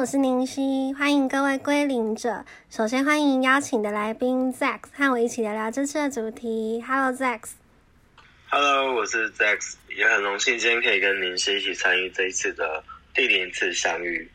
[0.00, 2.42] 我是宁熙，欢迎各位归零者。
[2.70, 6.82] 首先欢迎邀请的来宾 Zack 和我一起聊聊这次的主题。
[6.88, 7.40] Hello，Zack。
[8.48, 12.82] Hello，我是 Zack，也很荣幸今天可以跟宁熙一起参与这一次的
[13.14, 14.26] 第零次相遇。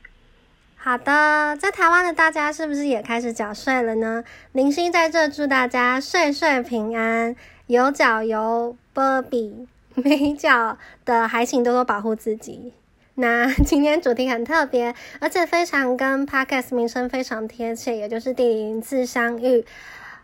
[0.75, 4.23] 好的，在台湾的大家是不是也开始缴税了呢？
[4.51, 12.71] 宁熙在这祝大家岁岁平安，有缴有波比，没缴的还请多多保护自己。
[13.17, 19.65] 那今天主题很特别，而且非常跟 podcast 名声非常贴切，也就是第零次相遇。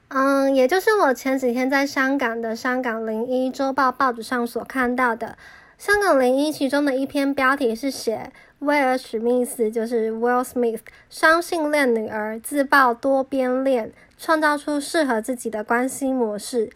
[0.09, 5.37] 嗯，也就是我前几天在香港的《香港零一周报》报纸上所看到的。
[5.77, 16.69] 香港零一其中的一篇标题是写威尔史密斯，就是 Will Smith，双性恋女儿自曝多边恋，创造出适合自己的关系模式。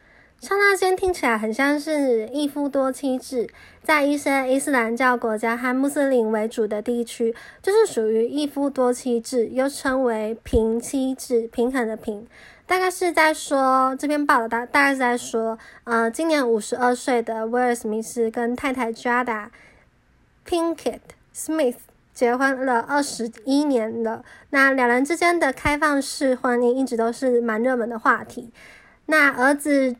[0.45, 3.49] 刹那间听起来很像是一夫多妻制，
[3.81, 7.33] 在一些伊斯兰教国家和穆斯林为主的地区，
[7.63, 12.27] 就是属于一夫多妻制，又称为平妻制，平衡的平。
[12.67, 19.47] 大概是在说这篇报道大大概是在说，呃，今年五十二岁的威尔史密斯跟太太 Jada
[20.47, 20.99] Pinkett
[21.35, 21.77] Smith
[22.13, 28.51] 结婚了二十一年了，那两人之间的开放式婚姻一直都是蛮热门的话题。
[29.07, 29.95] 那儿子。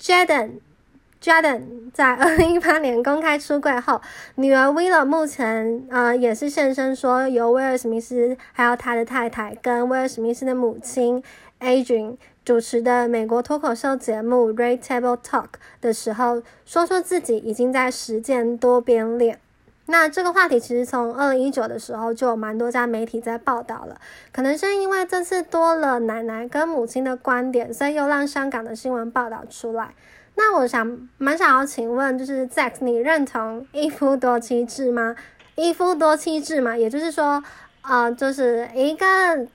[0.00, 4.00] Jaden，Jaden 在二零一八年公开出柜后，
[4.36, 11.22] 女儿 Will 目前呃也是现身说，由威尔史密斯还有他的太太跟威尔史密斯的母亲
[11.60, 15.48] Adrian 主持的美国脱口秀节目 Red Table Talk
[15.80, 19.40] 的时候，说说自己已经在实践多边恋。
[19.90, 23.98] 那这个话题其实从二零一九的时候就有蛮多家媒体在报道了，
[24.30, 29.94] 可能是因为这次多了奶奶跟母亲的观点，所以又让香港的新闻报道出来。
[30.34, 35.16] 那我想蛮想要请问，就是 Zack，你认同一夫多妻制吗？
[35.54, 37.42] 一夫多妻制嘛，也就是说，
[37.80, 39.06] 呃，就是一个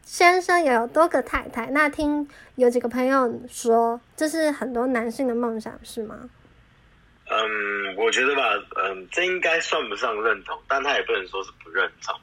[0.04, 1.68] 先生有多个太太。
[1.68, 6.16] 那听有几个朋友说，这是很多男性的梦想，是吗？
[7.36, 12.16] 嗯，我觉得吧，嗯，这应该算不上认同，但他也不能说是不认同。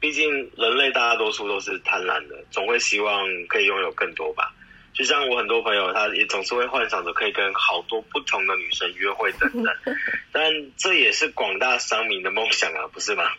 [0.00, 4.52] 毕竟人类大多数都是贪婪的，总会希望可以拥有更多吧。
[4.92, 9.74] 就像我很多朋友，他也总是会幻想着可以跟好多不同的女生约会等等。
[10.30, 13.30] 但这也是广大商民的梦想啊，不是吗？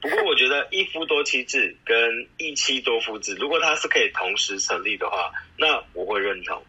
[0.00, 6.64] 不过我觉得一夫多妻制跟一妻多夫制，如果它是可以同时成立的话，那我会认同。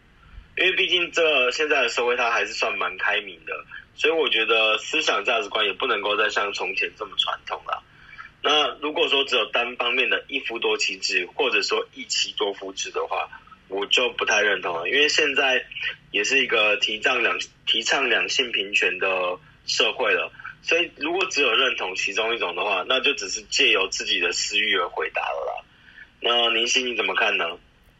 [0.60, 7.82] 因为毕竟这现在的社会它还是算蛮开明的，所以我觉得思想价值观也不能够再像从前这么传统了。
[8.42, 13.26] 那如果说只有单方面的一夫多妻制，或者说一妻多夫制的话，
[13.68, 14.86] 我就不太认同了。
[14.86, 15.64] 因为现在
[16.10, 25.64] 也是一个提倡两提倡两性平权的社会了，所以如果只有认同其中一种的话，那就只是借由自己的私欲而回答了啦。
[26.20, 27.46] 那宁心你怎么看呢？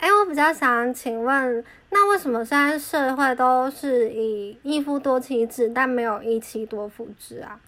[0.00, 7.60] 哎，我比较想请问，那为什么现在社会都是以一夫多妻制，但没有一妻多夫制啊？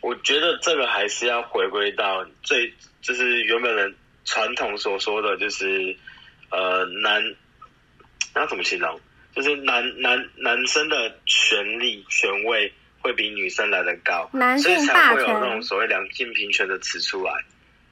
[0.00, 2.72] 我觉得这个还是要回归到最，
[3.02, 3.94] 就是原本人
[4.24, 5.94] 传统所说的就是，
[6.50, 7.20] 呃，男，
[8.32, 8.98] 那怎么形容？
[9.34, 17.32] 就是男男男生的权利权位会比女生来的高，所以才会有那种所谓两性平权的词出来。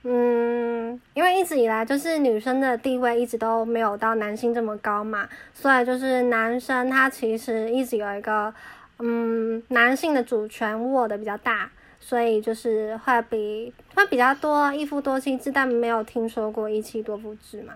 [0.04, 0.67] 嗯，
[1.14, 8.54] 因为一直以来就是女生的地位一直都没有到男性这么高嘛，所以就是男生他其实一直有一个
[8.98, 11.70] 嗯男性的主权握的比较大，
[12.00, 17.74] 所以就是会比会比较多一夫多妻制，但没有听说过一妻多夫制嘛。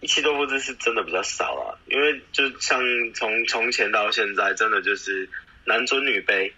[0.00, 2.80] 一妻多夫制是真的比较少啊，因为就像
[3.14, 5.28] 从从前到现在，真的就是
[5.64, 6.52] 男尊女卑。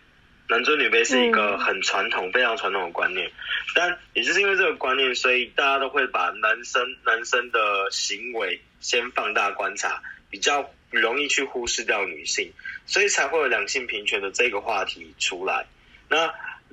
[0.49, 3.31] 男尊女卑是一个很传统、非常传统的观念，
[3.75, 12.51] 但也就是因为这个观念，所以大家都会把男生男生的行为先放大观察，比较容易去忽视掉女性，
[12.87, 15.67] 所以才会有两性平权的这个话题出来。
[16.09, 16.33] 那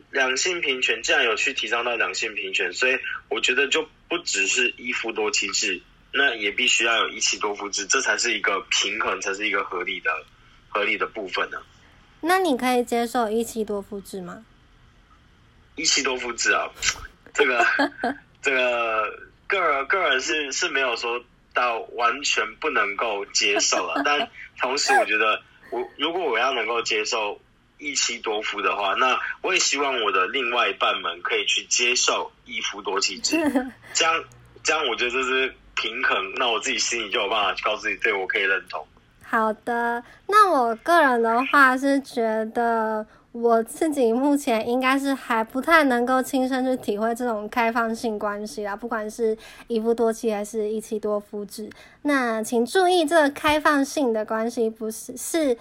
[0.10, 2.98] 两性平权既然有去提倡到两性平权，所以
[3.28, 5.81] 我觉得就不只是一夫多妻制，
[6.13, 10.10] 那也必须要有一妻多夫制，这才是一个平衡，才是一个合理的、
[10.69, 11.62] 合理的部分呢。
[12.27, 14.44] 那你可以接受一妻多夫制吗？
[15.75, 16.69] 一妻多夫制啊，
[17.33, 17.66] 这个
[18.42, 21.24] 这个个人个人是是没有说
[21.54, 24.27] 到完全不能够接受了， 但
[24.60, 27.39] 同时我觉得我如果我要能够接受
[27.77, 33.38] 一妻多夫的话，那我也希望我的另外一半们可以去接受一夫多妻制，
[33.94, 34.24] 这样
[34.63, 38.88] 这样我觉得这是平衡，那我自己心里就有办法告诉你，对我可以认同。
[39.27, 49.36] 好的，那我个人的话是觉得，我自己目前应该是还不太能够亲身去体会这种开放性关系啦，不管是
[49.68, 51.69] 一夫多妻还是一妻多夫制。
[52.04, 55.57] 那请注意，这个开放性的关系不是是，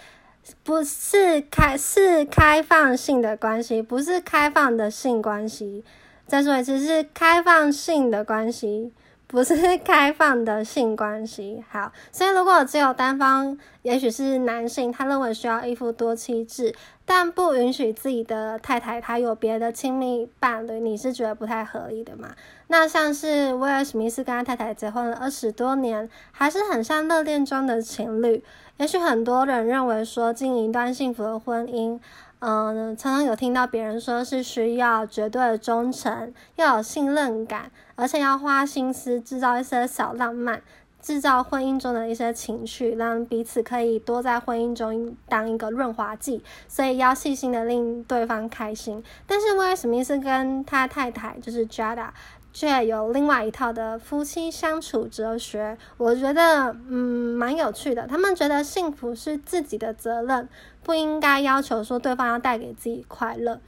[0.62, 5.82] 不是开是开放性的关系，不是开放的性关系。
[6.26, 8.92] 再说一次，是开放性的关系。
[9.26, 16.72] 不是开放的性关系，好，所以如果只有单方，也许是男性，他认为需要一夫多妻制，
[17.04, 22.28] 但不允许自己的太太他有别的亲密伴侣，你是觉得不太合理的吗？
[22.68, 28.42] 那像是威尔史密斯跟他太太结婚了二十多年，还是很像热恋中的情侣，
[28.76, 31.98] 也许很多人认为说经营一段幸福的婚姻。
[32.46, 40.60] 嗯，常常有听到别人说是需要绝对的忠诚，要有信任感，而且要花心思制造一些小浪漫，
[41.00, 46.44] 制造婚姻中的一些情趣，让彼此可以多在婚姻中当一个润滑剂。
[46.68, 49.02] 所以要细心的令对方开心。
[49.26, 52.08] 但是威尔史密斯跟他太太就是 Jada。
[52.56, 58.06] 却有另外一套的夫妻相处哲学，我觉得嗯蛮有趣的。
[58.06, 60.48] 他们觉得幸福是自己的责任，
[60.84, 63.58] 不应该要求说对方要带给自己快乐。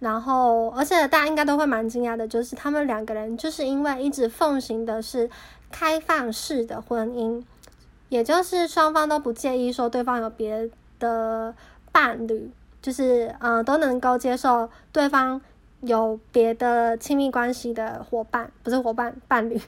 [0.00, 5.30] 然后，而且大家应该都会蛮惊讶的，就是他们两个人就是因为一直奉行的是
[5.70, 7.42] 开放式的婚姻，
[8.10, 10.68] 也就是双方都不介意说对方有别
[10.98, 11.54] 的
[11.90, 12.50] 伴侣，
[12.82, 15.40] 就是嗯都能够接受对方。
[15.80, 19.60] 有别的亲密关系的伙伴，不是伙伴，伴侣，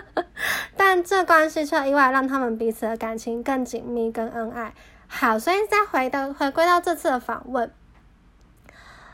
[0.76, 4.74] 但这关系却意外让他们彼此的感情更紧密、更恩爱。
[5.08, 7.70] 好，所以再回到回归到这次的访问，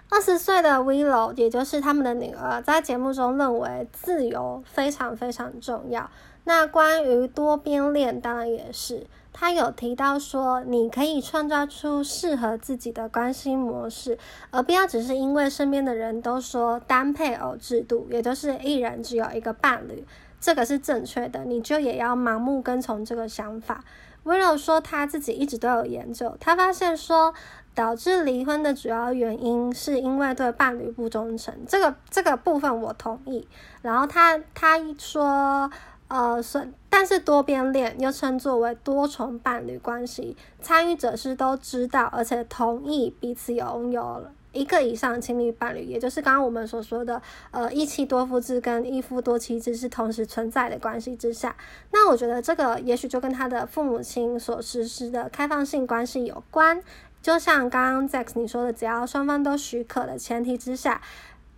[0.09, 6.11] 二十岁的 Willow，也就是他们的女儿，在节目中认为自由非常非常重要。
[6.45, 9.07] 那关于多边恋，当然也是。
[9.35, 14.19] 他有提到说，你可以创造出适合自己的关系模式，
[14.51, 20.05] 而不要只是因为身边的人都说单配偶制度，也就是一人只有一个伴侣，
[20.39, 23.83] 这个是正确的，你就也要盲目跟从这个想法。
[24.25, 27.33] 威柔说他自己一直都有研究，他发现说
[27.75, 33.47] 导致离婚的主要原因是因为对伴侣不忠诚，这个这个部分我同意。
[33.83, 35.71] 然后他他说。
[36.09, 47.21] 呃，是，但是多边恋又称作为多重伴侣关系，参与者是都知道，而且同意彼此拥有了一个以上亲密伴侣，也就是刚刚我们所说的，
[47.51, 51.57] 呃，一妻多夫制跟一夫多妻制是同时存在的关系之下。
[51.91, 56.83] 那我觉得这个也许就跟他的父母亲所实施的开放性关系有关，
[57.21, 61.01] 就像刚刚 Zack 你说的，只要双方都许可的前提之下。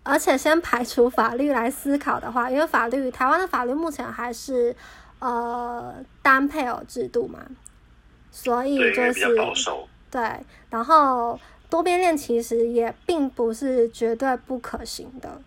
[0.06, 4.76] 而且先排除法律来思考的话，因为法律台湾的法律目前还是
[5.18, 7.38] 呃单配偶制度嘛，
[8.30, 9.34] 所以就是
[10.10, 10.22] 对，
[10.68, 11.40] 然后
[11.70, 15.40] 多边恋其实也并不是绝对不可行的。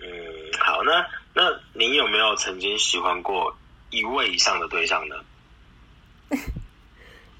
[0.00, 0.06] 嗯，
[0.58, 3.56] 好，那那您有没有曾经喜欢过
[3.90, 5.16] 一位以上的对象呢？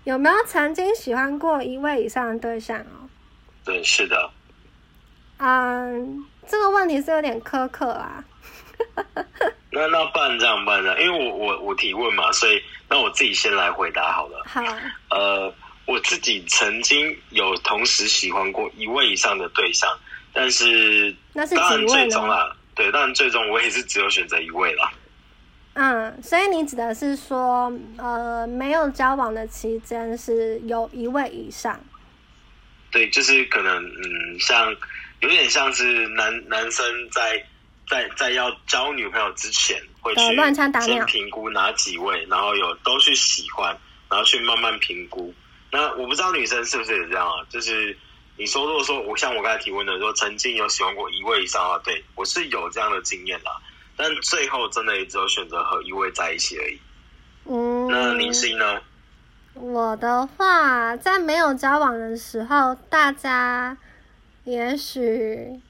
[0.04, 3.08] 有没有曾经喜欢过一位以上的对象哦？
[3.64, 4.30] 对，是的。
[5.38, 8.24] 嗯，这个问题是有点苛刻啊。
[9.70, 14.42] 那那办这样办的，因为我我我提问嘛，所以那我自己先来回答好了。
[14.46, 14.62] 好。
[15.10, 15.52] 呃，
[15.86, 19.88] 我自己曾经有同时喜欢过一位以上的对象，
[20.32, 24.92] 但是那是当然最终啦，对，当然最终我也是只有选择一位啦。
[25.74, 31.80] 嗯，所以你指的是说，呃，没有交往的期间是有一位以上。
[32.90, 34.76] 对，就是可能嗯，像。
[35.20, 37.42] 有点像是男男生在
[37.88, 40.20] 在在要交女朋友之前，会去
[40.84, 43.74] 先评估哪几位，然后有都去喜欢，
[44.10, 45.34] 然后去慢慢评估。
[45.76, 47.44] 那我不知道女生是不是也这样啊？
[47.50, 47.94] 就是
[48.38, 53.52] 你说，如果说我像我刚才提问的说，曾经有喜欢过一位以上的话，对我是有这样的经验啦。
[53.94, 56.80] 但最后真的也只有选择和一位在一起而已。
[57.44, 58.80] 嗯，那林心呢？
[59.52, 63.76] 我的话，在没有交往的时候，大家。
[64.44, 65.60] 也许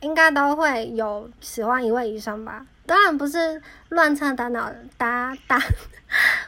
[0.00, 5.58] 应该都会有喜欢一位以上吧，当然不是乱枪打鸟打打，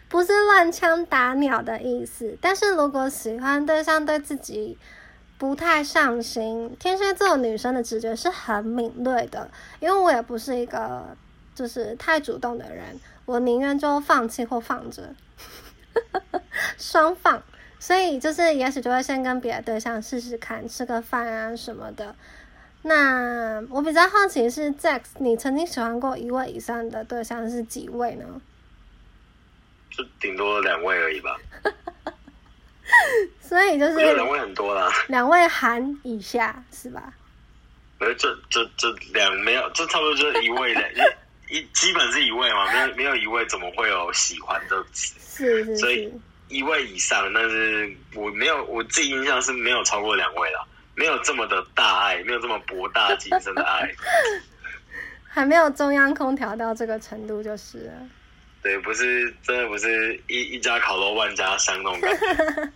[0.08, 2.36] 不是乱枪打鸟的意思。
[2.40, 4.76] 但是如果喜欢对象对自己
[5.38, 9.50] 不太上心，天蝎座女生的直觉是很敏锐的，
[9.80, 11.16] 因为我也不是一个
[11.54, 15.14] 就是太主动的人，我宁愿就放弃或放着，
[16.76, 17.42] 双放。
[17.80, 22.12] 所以就是，也许就会先跟别的对象试试看，吃个饭啊什么的。
[22.82, 28.24] 那我比较好奇是，Jack，你曾经喜欢过一位以上的对象是几位呢？
[29.98, 31.36] 就顶多两位而已吧。
[33.42, 37.12] 所以就是两位很多啦，两位含以下是吧？
[37.98, 40.82] 没有，这这这两没有，这差不多就是一位的
[41.48, 45.14] 一一基本是一位嘛，没有没有一位怎么会有喜欢这个词？
[45.20, 46.12] 是是，所以
[46.48, 50.64] 一位以上，但是我没有我自己印象是没有超过两位啦，
[50.94, 53.92] 没有这么的大爱，没有这么博大精深的爱，
[55.28, 57.92] 还没有中央空调到这个程度就是了。
[58.62, 62.00] 对，不是真的不是一一家烤肉万家香那种。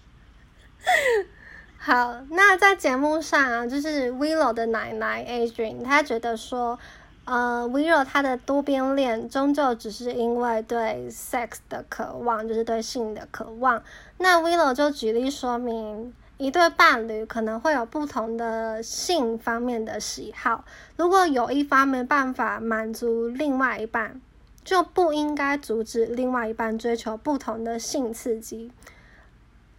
[1.76, 6.78] 好，那在节目上啊，就是 Willow 的奶奶 Adrian，她觉得说，
[7.24, 13.82] 呃，Willow 他的多边恋终究只是因为对 sex 的渴望，就是对性的渴望。
[14.18, 20.64] 那 Willow 就举例说明，一对伴侣可能会有不同的性方面的喜好，
[20.96, 24.20] 如果有一方没办法满足另外一半，
[24.64, 28.70] 就不应该阻止另外一半追求不同的性刺激。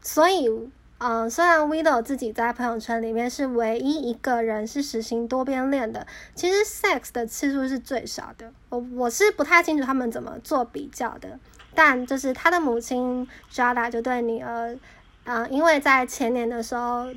[0.01, 0.69] 所以。
[0.99, 8.49] 嗯，虽然 Widow 自己在朋友圈里面是唯一一个人是实行多边恋的，其实 sex 的次数是最少的。
[8.69, 11.37] 我我是不太清楚他们怎么做比较的，
[11.75, 14.77] 但就是他的母亲 Jada 就对女儿，
[15.25, 17.09] 嗯，因为在前年的时候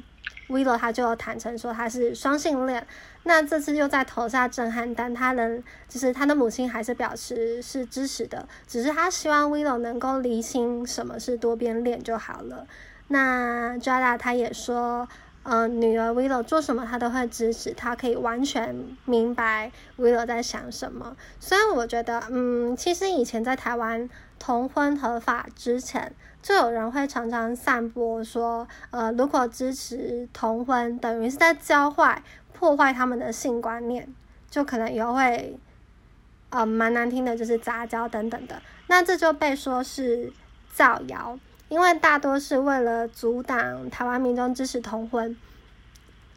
[0.48, 2.84] ，Widow 他就坦诚说他是双性恋，
[3.28, 12.64] 那这次又在投下震撼弹，他能就是他的母亲还是表示是支持的，只是他希望 Widow 能够厘清什么是多边恋就好了。
[13.08, 15.08] 那 Jada 他也说，
[15.48, 18.74] 嗯，女儿 Willow 做什么他都会支持，他可以完全
[19.04, 21.16] 明白 Willow 在想什么。
[21.38, 24.10] 虽然我觉得，嗯，其实以前在台湾
[24.40, 26.12] 同婚合法之前，
[26.42, 32.20] 就有人会常常散播说，呃，如果支持同婚，等于是在教坏、
[32.52, 34.12] 破坏他们的性观念，
[34.50, 35.56] 就可能以后会，
[36.50, 38.60] 呃，蛮难听的，就是杂交等等的。
[38.88, 40.32] 那这就被说是
[40.72, 41.38] 造谣。
[41.68, 45.36] 因为大多是为了阻挡台湾民众支持同婚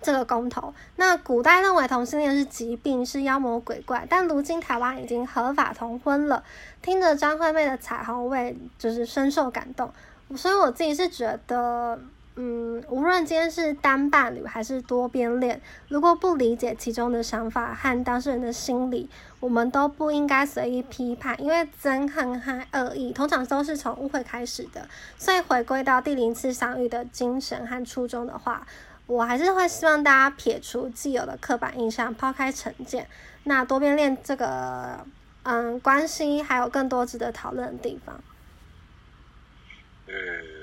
[0.01, 0.73] 这个公投。
[0.95, 6.43] 那古代认为同性恋是疾病，是妖魔鬼怪，但如今台湾已经合法同婚了。
[6.81, 9.91] 听着张惠妹的彩虹，味就是深受感动。
[10.35, 11.99] 所以我自己是觉得。
[12.41, 19.09] 嗯，无论今天是单伴侣还是多边恋，如果不理解其中的想法和当事人的心理，
[19.41, 24.87] 我们都不应该随意批判，因为憎恨和恶意通常都是从误会开始的。
[25.17, 28.65] 所以回归到第零次相遇的精神和初衷的话，
[29.05, 33.09] 我还是会希望大家撇除既有的刻板印象，抛开成见。
[33.43, 35.05] 那多边恋这个
[35.43, 38.21] 嗯关系还有更多值得讨论的地方。
[40.07, 40.58] 嗯。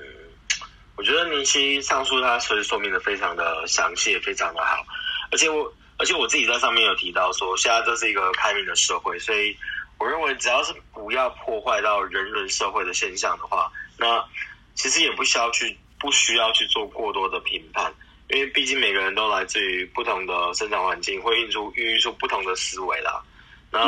[0.97, 4.83] 我觉得林夕上述他其实说明的非常的详细，非常的好，
[5.31, 9.55] 而且我而且我自己在上面有提到说，现在这是一个开明的社会，所以
[9.99, 14.25] 我认为只要是不要破坏到人伦社会的现象的话，那
[14.73, 17.93] 其实也不需要去不需要去做过多的评判，
[18.29, 23.23] 因为毕竟每个人都来自于不同的生长环境，会孕育出孕育出不同的思维啦。
[23.71, 23.79] 那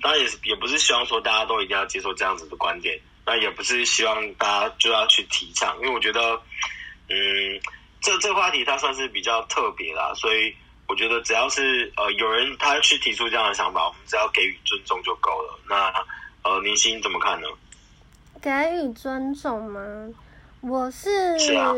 [0.00, 2.98] 当然也是也不是希望说大家都一定要接受这样子的观点。
[3.26, 6.34] 那也不是希望大家就要去提倡，因为我觉得，
[7.08, 7.16] 嗯，
[8.02, 10.54] 这这话题它算是比较特别啦，所以
[10.86, 15.58] 我觉得只要是呃有人他去提出这样的想法，我们只要给予尊重就够了。
[15.66, 15.90] 那
[16.42, 17.48] 呃，明星怎么看呢？
[18.42, 19.80] 给予尊重吗？
[20.60, 21.72] 我是，是啊，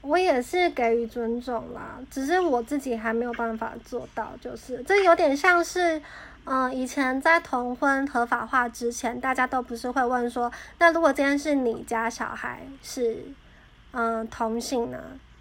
[0.00, 6.02] 我也是给予尊重啦，只是我自己还没有办法做到，就是这有点像是。
[6.44, 13.24] 嗯，以前在同婚合法化之前，大家都不是会问说，那如果今天是你家小孩是
[13.92, 14.98] 嗯同性呢？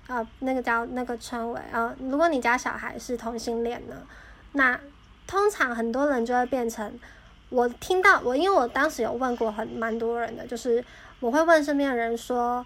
[0.07, 3.95] 啊，那个叫那个称为啊，如果你家小孩是同性恋呢，
[4.53, 4.79] 那
[5.25, 6.99] 通常很多人就会变成
[7.49, 10.83] 我听到我，因为我当时有问过很蛮多人的，就是
[11.19, 12.65] 我会问身边的人说，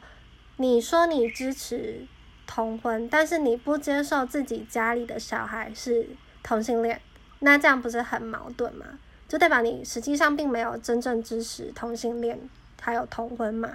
[0.57, 2.05] 你说你支持
[2.47, 6.07] 同婚，但是你不接受自己家里的小孩是
[6.41, 6.99] 同性恋。
[7.43, 8.85] 那这样不是很矛盾吗？
[9.27, 12.39] 就代表你实际上并没有真正支持同性恋
[12.79, 13.69] 还有同婚嘛？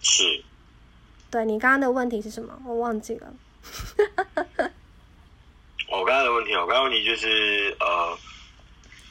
[0.00, 0.42] 是。
[1.30, 2.58] 对你刚刚的问题是什么？
[2.66, 3.32] 我忘记了。
[5.88, 8.18] 我刚刚的问题，我刚刚问题就是呃，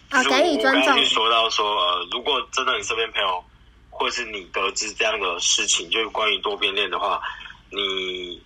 [0.10, 1.06] 啊，给予尊重。
[1.06, 3.44] 说到说呃，如果真的你身边朋友
[3.90, 7.22] 或是你得知这样的事情，就是关于多边恋的话，
[7.70, 8.42] 你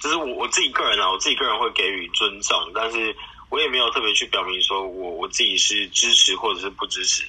[0.00, 3.14] 就是我我自己个人啊，我自己个人会给予尊重，但是。
[3.50, 7.24] 我也没有特别去表明说我我自己是支持或者是不支持，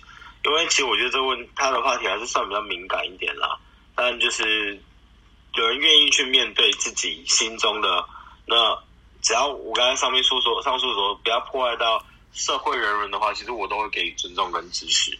[0.46, 3.58] 因为其实我觉得这问他的话题还是算比较敏感一点啦。
[3.96, 4.82] 但就是
[5.56, 8.06] 有人愿意去面对自己心中的
[8.46, 8.78] 那，
[9.22, 15.18] 只要我刚才上面诉说上述说不要破坏到社会人伦的话，其实我都会给予尊重跟支持。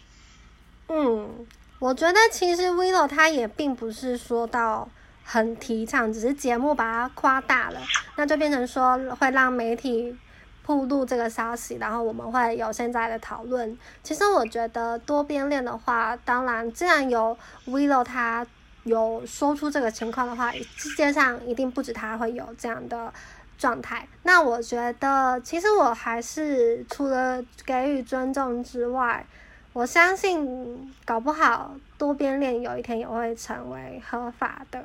[0.88, 1.46] 嗯，
[1.78, 4.88] 我觉得其实 Willow 他也并不是说到
[5.24, 7.80] 很提倡，只是节目把它夸大了，
[8.16, 10.16] 那就变成说会让媒体
[10.62, 13.76] 铺露这个消息，然后我们会有现在的讨论。
[14.02, 17.36] 其实我觉得多边恋的话，当然既然有
[17.66, 18.46] Willow 他
[18.84, 23.12] 有说出这个情况的话，世界上一定不止他会有这样的
[23.58, 24.06] 状态。
[24.22, 29.26] 那我觉得，其实我还是除了给予尊重之外，
[29.72, 34.84] 我相信搞不好多边恋有一天也会成为合法的。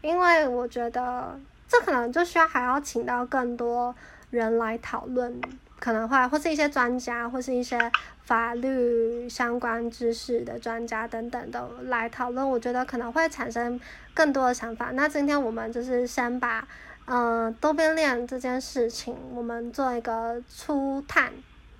[0.00, 3.94] 因为我觉得这可能就需要还要请到更多
[4.34, 5.40] 人来讨论，
[5.78, 7.78] 可能会或是一些专家，或是一些
[8.24, 12.48] 法律相关知识的专家等等的来讨论。
[12.48, 13.80] 我觉得可能会产生
[14.12, 14.90] 更多的想法。
[14.92, 16.66] 那今天我们就是先把
[17.06, 21.32] 嗯多边恋这件事情，我们做一个初探，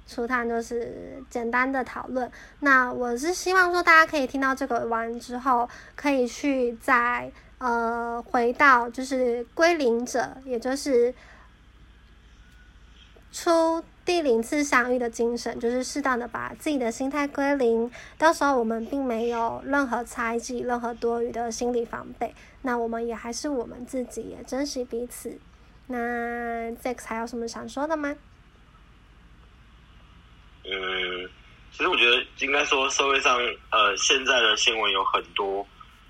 [0.07, 2.31] 初探就是简单的讨论。
[2.61, 7.31] 那我是希望说大家可以听到这个完之后，可以去在。
[7.59, 11.15] 呃，回到就是归零者，也就是
[13.35, 17.91] 出第零次相遇的精神，就是适当的把自己的心态归零。
[18.17, 25.37] 到时候我们并没有任何猜忌，任何多余的心理防备，那我们也还是我们自己，也珍惜彼此。
[25.89, 25.97] 那
[26.77, 28.15] Zex 还有什么想说的吗？
[30.65, 31.29] 嗯，
[31.73, 33.37] 其实我觉得应该说社会上
[33.71, 35.67] 呃现在的新闻有很多。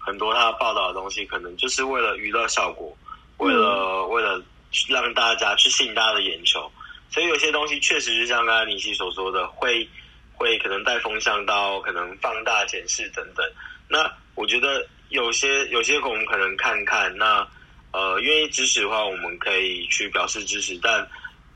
[0.06, 2.94] 很多他报道的东西，可能就是为了娱乐效果，
[3.38, 4.38] 为了为了
[4.86, 6.70] 让大家去吸引大家的眼球，
[7.10, 9.88] 所以有些东西确实是像刚才尼西所说的，会
[10.32, 13.44] 会可能带风向到可能放大检视等等。
[13.88, 17.46] 那我觉得有些有些我们可能看看，那
[17.92, 20.78] 呃愿意支持的话，我们可以去表示支持。
[20.82, 21.08] 但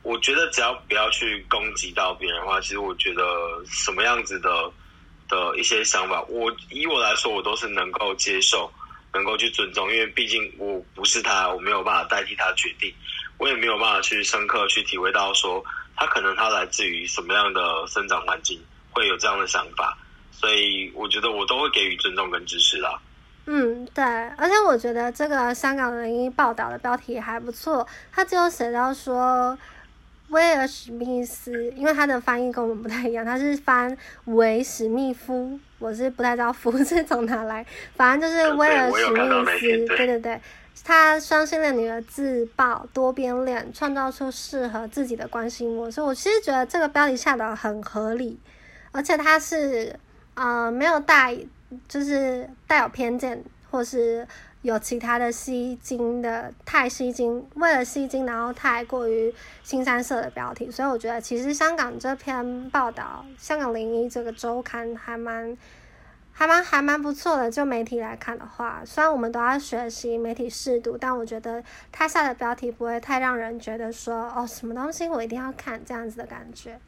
[0.03, 3.23] 我觉得只要不要去攻击到别人的话，其实我觉得
[3.67, 4.73] 什么样子的。
[5.31, 8.73] 的一些想法，我以我来说，我都是能够接受，
[9.13, 12.91] 能够去尊重，因为毕竟我不是他，我没有办法代替他决定，
[13.39, 15.65] 我也没有办法去深刻去体会到说
[15.97, 19.97] 他可能他来自于什么样的生长环境，会有这样的想法，
[20.33, 23.01] 所以我觉得我都会给予尊重跟支持啦。
[23.47, 24.05] 嗯，对，
[24.37, 29.59] 而且我觉得这个香港人一报道的标题还不错，他只有写到说。
[30.31, 33.97] 威尔史密斯，因为他的翻译跟我们不太一样，他是翻
[34.27, 37.65] 维史密夫，我是不太知道夫 是从哪来，
[37.97, 39.19] 反正就是威尔史密
[39.59, 40.39] 斯，对对对，
[40.85, 46.01] 他双性恋女儿自爆多边恋，创造出适合自己的关系模式。
[46.01, 48.39] 我其实觉得这个标题下的很合理，
[48.93, 49.99] 而且他是
[50.35, 51.37] 呃没有带，
[51.89, 54.27] 就是带有偏见或是。
[54.63, 65.57] 有其他的吸睛的太吸睛，为了吸睛，然后太过于新三色的标题，所以我觉得其实香港这篇报道，香港零一这个周刊还蛮
[66.39, 67.51] 还蛮还蛮不错的。
[67.51, 76.79] 就媒体来看的话，虽然我们都要学习媒体适度，但我觉得他下的标题不会太让人觉得说哦，什么东西我一定要看这样子的感觉。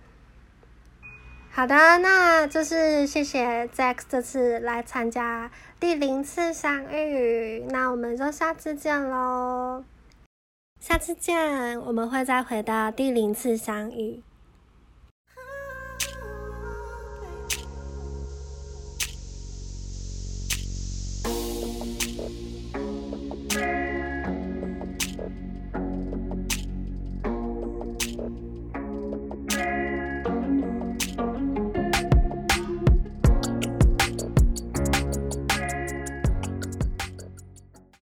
[1.50, 9.82] 好的，那就是谢谢 Zack 这次来参加第零次相遇，那我们就下次见喽，
[10.78, 14.22] 下次见，我们会再回到第零次相遇。